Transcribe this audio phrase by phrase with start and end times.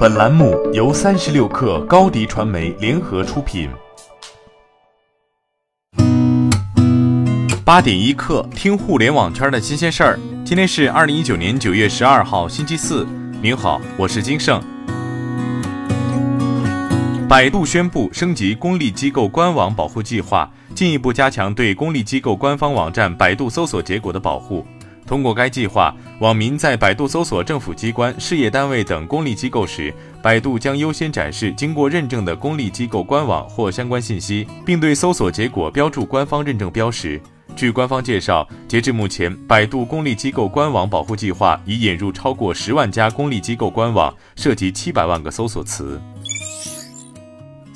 [0.00, 3.68] 本栏目由三十六氪高低传媒联合出品。
[7.66, 10.18] 八点一刻，听互联网圈的新鲜事儿。
[10.42, 13.06] 今天是二零一九年九月十二号，星期四。
[13.42, 14.58] 您好，我是金盛。
[17.28, 24.64] 百度宣布升级公立机构官网保护计划，进一步加强对公立机构官方网站百度搜索结果的保护。
[25.10, 29.92] 通过该计划，网民在百度搜索政府机关、事业单位等公立机构时，
[30.22, 37.20] 百度将优先展示经过认证的公立机构官网或相关信息，并对搜索结果标注官方认证标识。
[37.56, 46.00] 据官方介绍，截至目前，百度公立机构官网保护计划已引入超过十万家公立机构官网，涉及七百万个搜索词。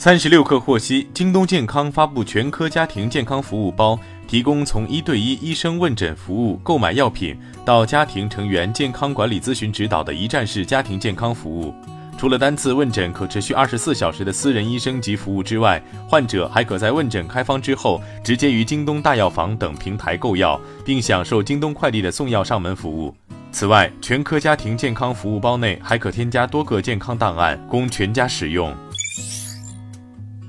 [0.05, 11.75] 三十六氪获悉，京东健康发布全科家庭健康服务包，提供从一对一医生问诊服务、购买药品到家庭成员健康管理咨询指导的一站式家庭健康服务。
[12.19, 23.17] 除了单次问诊可持续二十四小时的私人医生级服务之外，患者还可在问诊开方之后，直接于京东大药房等平台购药，并享受京东快递的送药上门服务。
[23.51, 28.71] 此外，全科家庭健康服务包内还可添加多个健康档案，供全家使用。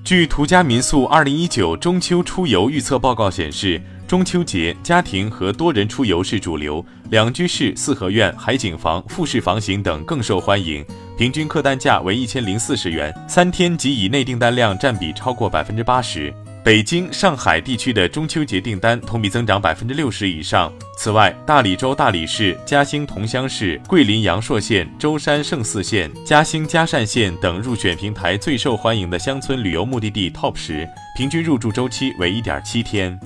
[0.05, 10.85] 据途家民宿二零一九中秋出游预测报告显示，中秋节家庭和多人出游是主流，两居室、四合院、海景房、复式房型等更受欢迎，
[11.17, 16.31] 平均客单价为一千零四十元，三天及以内订单量占比超过百分之八十。
[16.65, 20.73] 北京、上海地区的中秋节订单同比增长百分之六十以上。
[20.97, 33.19] 此外，大理州大理市、嘉兴桐乡市、桂林阳朔县、舟山圣寺县、嘉兴嘉善县等入选平台最受欢迎的乡村旅游目的地 TOP 十，平均入住周期为一点七天。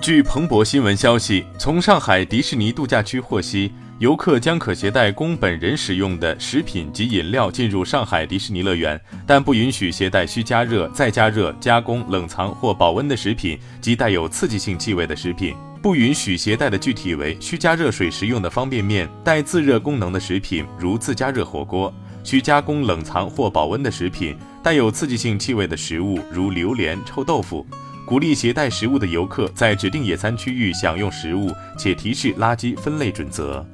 [0.00, 3.72] 据彭博新闻消息，从上海迪士尼度假区获悉。
[4.02, 15.54] 游客将可携带供本人使用的食品及饮料进入上海迪士尼乐园，但不允许携带需加热、再加热、加工、冷藏或保温的食品及带有刺激性气味的食品。
[15.80, 21.88] 不允许携带的具体为需加热水食用的方便面、带自热功能的食品，如自加热火锅；
[22.24, 27.64] 需加工、冷藏或保温的食品；带有刺激性气味的食物，如榴莲、臭豆腐。
[28.04, 33.64] 鼓励携带食物的游客在指定野餐区域享用食物，且提示垃圾分类准则。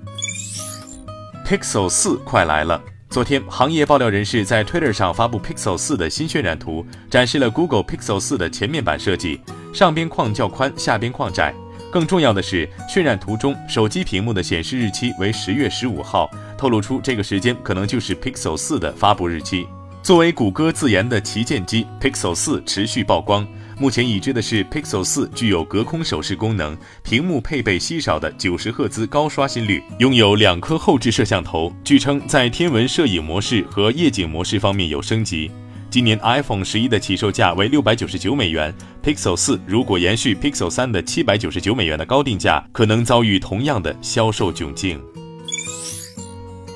[1.49, 2.79] Pixel 四快来了！
[3.09, 9.41] 昨天，行业爆料人士在 Twitter 上发布 Pixel 四的新渲染图，展示了 Google Pixel 四的前面板设计，
[9.73, 11.55] 上边框较宽，下边框窄。
[11.91, 19.67] 更重要的是，渲染图中手机屏幕的显示日期为十月十五号，透露出这个时间可能就是 Pixel 四的发布日期。
[20.03, 23.49] 作为谷歌自研的旗舰机，Pixel 四持续曝光。
[23.81, 31.72] 目前已知的是，Pixel 四具有隔空手势功能，屏幕配备稀少的九十赫兹高刷新率，拥有两颗后置摄像头。
[31.84, 35.49] 据称，在天文摄影模式和夜景模式方面有升级。
[35.91, 45.00] 今年 iPhone 十一的起售价为六百九十九美元，Pixel 四如果延续 Pixel 三的七百九十九美元的高定价，可能遭遇同样的销售窘境。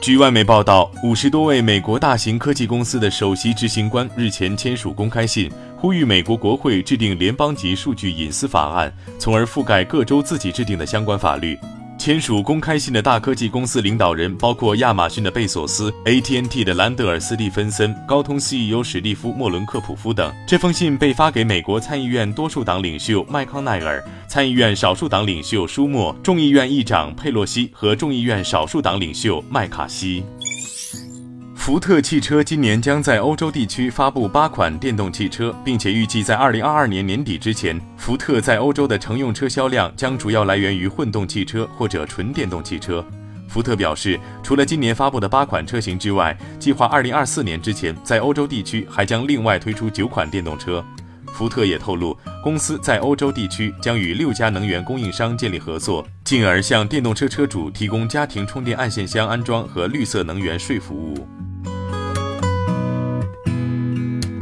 [0.01, 5.49] 据外媒报道，五十多位美国大型科技公司的首席执行官日前签署公开信，
[5.83, 11.59] 呼吁美国国会制定联邦级数据隐私法案，从而覆盖各州自己制定的相关法律。
[11.99, 20.33] 签署公开信的大科技公司领导人包括亚马逊的贝索斯、AT&T 的兰德尔·斯蒂芬森、高通 CEO 史蒂夫·莫伦克普夫等。
[20.47, 30.23] 这封信被发给美国参议院多数党领袖麦康奈尔、参议院少数党领袖舒默、众议院议长佩洛西和众议院少数党领袖麦卡锡。
[31.65, 43.07] 福特汽车今年将在欧洲地区发布八款电动汽车，并且预计在二零二二年年底之前，福特在欧洲的乘用车销量将主要来源于混动汽车或者纯电动汽车。
[43.47, 50.85] 福特表示，除了今年发布的八款车型之外，计划二零二四年之前在欧洲地区还将另外推出九款电动车。
[51.33, 61.25] 福特也透露，公司在欧洲地区将与六家能源供应商建立合作，进而向电动车车主提供家庭充电暗线箱安装和绿色能源税服务。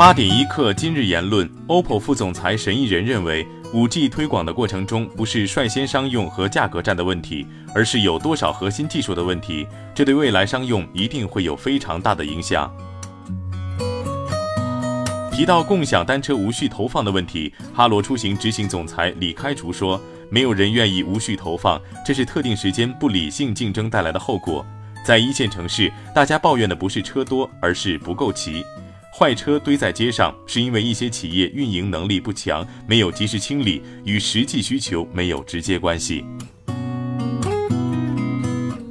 [0.01, 12.75] 八点一刻，今日言论：OPPO 副总裁沈义仁认为，5G 推广的过程中不是率先商用和价格战的问题，而是有多少核心技术的问题，这对未来商用一定会有非常大的影响。
[15.31, 20.01] 提到共享单车无序投放的问题，哈罗出行执行总裁李开竹说
[20.33, 24.65] ：“没有人愿意无序投放，这是特定时间不理性竞争带来的后果。
[25.05, 28.65] 在一线城市，大家抱怨的不是车多，而是不够齐。”
[29.13, 36.25] 坏车堆在街上，是因为一些企业运营能力不强，没有及时清理，与实际需求没有直接关系。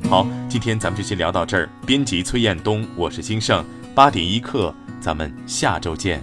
[0.09, 0.27] 好。
[0.49, 1.69] 今天咱们就先聊到这儿。
[1.85, 3.63] 编辑崔彦东，我是金盛，
[3.93, 6.19] 八点一刻，咱们下周见。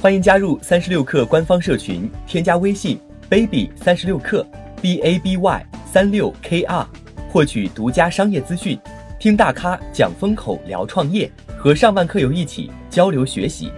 [0.00, 2.96] 欢迎加入三十六课官方社群，添加微信
[3.28, 4.46] baby 三十六课
[4.86, 6.86] b a b y 三六 k r，
[7.28, 8.78] 获取独家商业资讯，
[9.18, 11.28] 听大咖讲风口，聊创业，
[11.58, 13.72] 和上万客友一起交流学习。